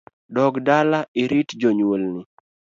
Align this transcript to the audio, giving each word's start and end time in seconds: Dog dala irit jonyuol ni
Dog 0.35 0.53
dala 0.67 0.99
irit 1.21 1.49
jonyuol 1.61 2.01
ni 2.13 2.21